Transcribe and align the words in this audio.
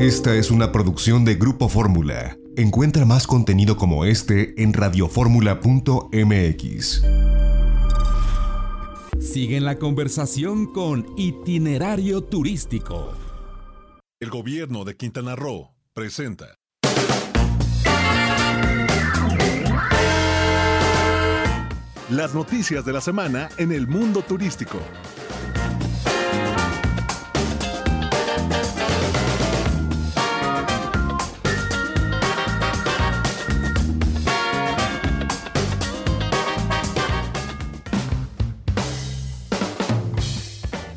Esta 0.00 0.34
es 0.34 0.50
una 0.50 0.72
producción 0.72 1.24
de 1.26 1.34
Grupo 1.34 1.68
Fórmula. 1.68 2.38
Encuentra 2.56 3.04
más 3.04 3.26
contenido 3.26 3.76
como 3.76 4.06
este 4.06 4.54
en 4.62 4.72
radioformula.mx. 4.72 7.02
Sigue 9.20 9.58
en 9.58 9.66
la 9.66 9.76
conversación 9.76 10.72
con 10.72 11.04
Itinerario 11.18 12.22
Turístico. 12.22 13.12
El 14.20 14.30
gobierno 14.30 14.86
de 14.86 14.96
Quintana 14.96 15.36
Roo 15.36 15.74
presenta. 15.92 16.54
Las 22.08 22.34
noticias 22.34 22.86
de 22.86 22.92
la 22.94 23.02
semana 23.02 23.50
en 23.58 23.70
el 23.70 23.86
mundo 23.86 24.22
turístico. 24.22 24.78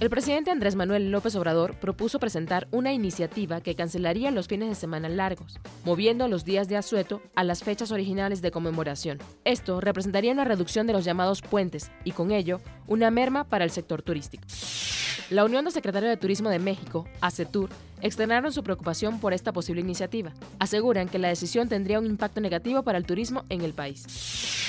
El 0.03 0.09
presidente 0.09 0.51
Andrés 0.51 0.75
Manuel 0.75 1.11
López 1.11 1.33
Obrador 1.37 1.79
propuso 1.79 2.19
presentar 2.19 2.67
una 2.71 2.91
iniciativa 2.91 3.61
que 3.61 3.73
cancelaría 3.73 4.31
los 4.31 4.49
fines 4.49 4.67
de 4.67 4.75
semana 4.75 5.07
largos, 5.07 5.61
moviendo 5.85 6.27
los 6.27 6.43
días 6.43 6.67
de 6.67 6.75
asueto 6.75 7.21
a 7.35 7.45
las 7.45 7.63
fechas 7.63 7.89
originales 7.89 8.41
de 8.41 8.51
conmemoración. 8.51 9.19
Esto 9.45 9.79
representaría 9.79 10.33
una 10.33 10.43
reducción 10.43 10.87
de 10.87 10.91
los 10.91 11.05
llamados 11.05 11.41
puentes 11.41 11.89
y 12.03 12.11
con 12.11 12.31
ello 12.31 12.59
una 12.85 13.11
merma 13.11 13.45
para 13.45 13.63
el 13.63 13.71
sector 13.71 14.01
turístico. 14.01 14.43
La 15.33 15.45
Unión 15.45 15.65
de 15.65 15.71
Secretarios 15.71 16.11
de 16.11 16.17
Turismo 16.17 16.49
de 16.49 16.59
México, 16.59 17.07
ACETUR, 17.19 17.67
externaron 18.03 18.53
su 18.53 18.61
preocupación 18.61 19.19
por 19.19 19.33
esta 19.33 19.51
posible 19.51 19.81
iniciativa. 19.81 20.31
Aseguran 20.59 21.09
que 21.09 21.17
la 21.17 21.29
decisión 21.29 21.67
tendría 21.67 21.97
un 21.97 22.05
impacto 22.05 22.39
negativo 22.39 22.83
para 22.83 22.99
el 22.99 23.07
turismo 23.07 23.43
en 23.49 23.61
el 23.61 23.73
país. 23.73 24.05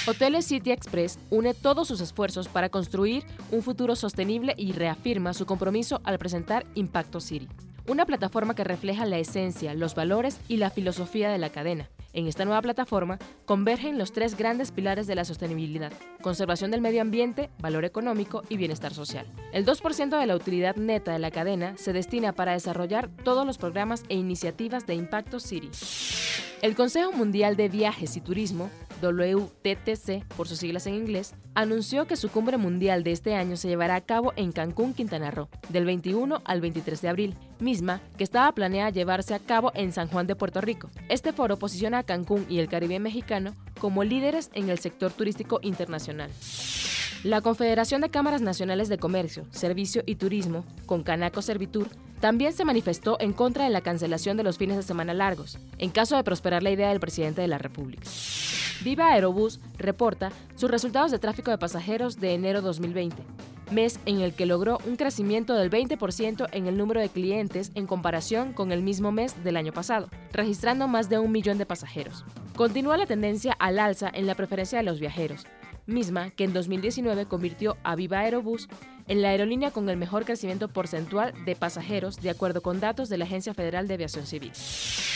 Hoteles 0.07 0.47
City 0.47 0.73
Express 0.73 1.19
une 1.29 1.53
todos 1.53 1.87
sus 1.87 2.01
esfuerzos 2.01 2.49
para 2.49 2.71
construir 2.71 3.25
un 3.51 3.61
futuro 3.61 3.95
sostenible 3.95 4.55
y 4.57 4.73
reafirma 4.73 5.35
su 5.35 5.45
compromiso 5.45 6.01
al 6.03 6.19
presentar 6.19 6.65
Impacto 6.75 7.21
City, 7.21 7.47
una 7.87 8.07
plataforma 8.07 8.55
que 8.55 8.65
refleja 8.65 9.05
la 9.05 9.19
esencia, 9.19 9.75
los 9.75 9.95
valores 9.95 10.41
y 10.49 10.57
la 10.57 10.71
filosofía 10.71 11.29
de 11.29 11.37
la 11.37 11.51
cadena 11.51 11.91
en 12.15 12.27
esta 12.27 12.45
nueva 12.45 12.63
plataforma 12.63 13.19
convergen 13.45 13.99
los 13.99 14.13
tres 14.13 14.37
grandes 14.37 14.73
pilares 14.73 15.07
de 15.07 15.15
la 15.15 15.25
sostenibilidad, 15.25 15.93
conservación 16.23 16.71
del 16.71 16.81
medio 16.81 17.03
ambiente, 17.03 17.51
valor 17.59 17.85
económico 17.85 18.43
y 18.49 18.57
bienestar 18.57 18.95
social. 18.95 19.27
El 19.53 19.67
2% 19.67 20.19
de 20.19 20.27
la 20.27 20.37
utilidad 20.37 20.77
neta 20.77 21.13
de 21.13 21.19
la 21.19 21.31
cadena 21.31 21.77
se 21.77 21.93
destina 21.93 22.33
para 22.33 22.53
desarrollar 22.53 23.11
todos 23.25 23.45
los 23.45 23.59
programas 23.59 24.05
e 24.09 24.15
iniciativas 24.15 24.87
de 24.87 24.95
Impacto 24.95 25.41
City. 25.41 25.71
El 26.63 26.75
Consejo 26.75 27.13
Mundial 27.13 27.57
de 27.57 27.69
Viajes 27.69 28.17
y 28.17 28.21
Turismo 28.21 28.71
WTTC, 29.05 30.25
por 30.37 30.49
sus 30.49 30.59
siglas 30.59 30.87
en 30.87 30.95
inglés, 30.95 31.35
anunció 31.55 32.07
que 32.07 32.17
su 32.17 32.31
cumbre 32.31 32.57
mundial 32.57 33.05
de 33.05 33.13
este 33.13 33.35
año 33.35 33.57
se 33.57 33.69
llevará 33.69 33.97
a 33.97 34.01
cabo 34.01 34.33
en 34.37 34.53
Cancún, 34.53 34.95
Quintana 34.95 35.31
Roo, 35.31 35.49
del 35.69 35.85
21 35.85 36.43
al 36.45 36.61
23 36.61 37.01
de 37.03 37.09
abril, 37.09 37.35
misma 37.61 38.01
que 38.17 38.25
estaba 38.25 38.53
planeada 38.53 38.91
llevarse 38.91 39.35
a 39.35 39.39
cabo 39.39 39.73
en 39.75 39.93
San 39.93 40.09
Juan 40.09 40.27
de 40.27 40.37
Puerto 40.37 40.61
Rico. 40.61 40.91
Este 41.09 41.33
foro 41.33 41.59
posiciona 41.59 41.99
a 41.99 42.03
Cancún 42.03 42.47
y 42.49 42.59
el 42.59 42.69
Caribe 42.69 42.99
mexicano 42.99 43.55
como 43.79 44.05
líderes 44.05 44.51
en 44.55 44.71
el 44.71 44.79
sector 44.79 45.13
turístico 45.13 45.61
internacional. 45.63 46.31
La 47.25 47.41
Confederación 47.41 48.03
de 48.03 48.11
Cámaras 48.11 48.43
Nacionales 48.43 48.91
de 48.91 48.99
Comercio, 48.99 49.47
Servicio 49.51 50.03
y 50.05 50.17
Turismo, 50.17 50.67
con 50.85 51.03
Canaco 51.03 51.41
Servitur, 51.41 51.89
también 52.25 52.55
se 52.55 52.65
manifestó 52.65 53.19
en 53.21 53.35
contra 53.35 53.65
de 53.65 53.71
la 53.71 53.83
cancelación 53.83 54.39
de 54.39 54.45
los 54.45 54.57
fines 54.57 54.79
de 54.79 54.83
semana 54.83 55.13
largos, 55.13 55.59
en 55.77 55.91
caso 55.91 56.17
de 56.17 56.25
prosperar 56.25 56.63
la 56.63 56.71
idea 56.71 56.89
del 56.89 56.99
presidente 56.99 57.43
de 57.43 57.49
la 57.49 57.59
República. 57.59 58.09
Viva 58.83 59.13
Aerobús 59.13 59.61
reporta 59.77 60.33
sus 60.57 60.71
resultados 60.71 61.11
de 61.11 61.19
tráfico 61.19 61.51
de 61.51 61.59
pasajeros 61.59 62.19
de 62.21 62.33
enero 62.33 62.63
2020, 62.63 63.23
mes 63.73 64.01
en 64.07 64.23
el 64.23 64.33
que 64.33 64.47
logró 64.47 64.79
un 64.87 64.97
crecimiento 64.97 65.53
del 65.53 65.71
20% 65.71 66.49
en 66.51 66.67
el 66.67 66.79
número 66.79 66.99
de 67.03 67.11
clientes 67.11 67.73
en 67.75 67.87
comparación 67.87 68.55
con 68.55 68.73
el 68.73 68.81
mismo 68.81 69.13
mes 69.13 69.45
del 69.45 69.59
año 69.59 69.75
pasado, 69.75 70.09
registrando 70.33 70.89
más 70.89 71.11
de 71.11 71.19
un 71.19 71.31
millón 71.31 71.59
de 71.59 71.67
pasajeros. 71.67 72.25
Continúa 72.57 72.97
la 72.97 73.05
tendencia 73.05 73.53
al 73.59 73.79
alza 73.79 74.11
en 74.11 74.27
la 74.27 74.35
preferencia 74.35 74.79
de 74.79 74.85
los 74.85 74.99
viajeros, 74.99 75.45
misma 75.87 76.31
que 76.31 76.45
en 76.45 76.53
2019 76.53 77.27
convirtió 77.27 77.77
a 77.83 77.97
Viva 77.97 78.21
Aerobús 78.21 78.69
en 79.07 79.23
la 79.23 79.29
aerolínea 79.29 79.71
con 79.71 79.89
el 79.89 79.97
mejor 79.97 80.25
crecimiento 80.25 80.69
porcentual 80.69 81.35
de 81.45 81.57
pasajeros, 81.57 82.21
de 82.21 82.31
acuerdo 82.31 82.63
con 82.63 82.81
datos 82.81 83.09
de 83.09 83.19
la 83.19 83.25
Agencia 83.25 83.55
Federal 83.55 83.87
de 83.87 83.95
Aviación 83.95 84.27
Civil. 84.27 84.53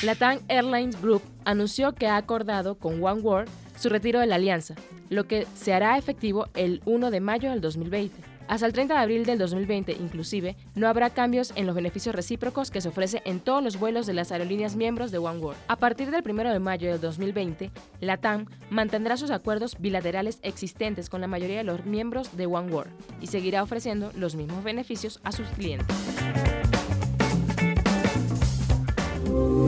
Latam 0.03 0.41
Airlines 0.49 1.01
Group 1.01 1.23
anunció 1.45 1.95
que 1.95 2.07
ha 2.07 2.17
acordado 2.17 2.75
con 2.75 3.03
One 3.03 3.23
World 3.23 3.51
su 3.79 3.89
retiro 3.89 4.21
de 4.21 4.27
la 4.27 4.35
alianza, 4.35 4.75
lo 5.09 5.27
que 5.27 5.47
se 5.55 5.73
hará 5.73 5.97
efectivo 5.97 6.49
el 6.55 6.83
1 6.85 7.11
de 7.11 7.21
mayo 7.21 7.51
del 7.51 7.61
2020. 7.61 8.38
Hasta 8.49 8.67
el 8.67 8.73
30 8.73 8.95
de 8.95 9.01
abril 9.01 9.27
del 9.27 9.39
2020, 9.39 9.93
inclusive, 9.93 10.57
no 10.75 10.89
habrá 10.89 11.11
cambios 11.11 11.53
en 11.55 11.67
los 11.67 11.75
beneficios 11.75 12.15
recíprocos 12.15 12.71
que 12.71 12.81
se 12.81 12.89
ofrece 12.89 13.21
en 13.27 13.41
todos 13.41 13.63
los 13.63 13.79
vuelos 13.79 14.07
de 14.07 14.15
las 14.15 14.33
aerolíneas 14.33 14.75
miembros 14.75 15.11
de 15.11 15.19
One 15.19 15.41
World. 15.41 15.61
A 15.69 15.77
partir 15.77 16.11
del 16.11 16.23
1 16.27 16.51
de 16.51 16.59
mayo 16.59 16.91
del 16.91 16.99
2020, 16.99 17.71
la 18.01 18.17
TAM 18.17 18.47
mantendrá 18.71 19.19
sus 19.19 19.31
acuerdos 19.31 19.77
bilaterales 19.79 20.39
existentes 20.43 21.11
con 21.11 21.21
la 21.21 21.27
mayoría 21.27 21.59
de 21.59 21.65
los 21.65 21.85
miembros 21.85 22.39
de 22.39 22.47
One 22.47 22.73
World 22.73 22.93
y 23.21 23.27
seguirá 23.27 23.63
ofreciendo 23.63 24.13
los 24.15 24.35
mismos 24.35 24.65
beneficios 24.65 25.21
a 25.25 25.33
sus 25.33 25.47
clientes. 25.49 25.95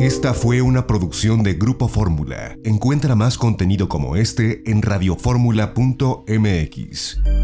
Esta 0.00 0.32
fue 0.32 0.62
una 0.62 0.86
producción 0.86 1.42
de 1.42 1.52
Grupo 1.52 1.86
Fórmula. 1.86 2.56
Encuentra 2.64 3.14
más 3.14 3.36
contenido 3.36 3.90
como 3.90 4.16
este 4.16 4.62
en 4.70 4.80
radioformula.mx. 4.80 7.39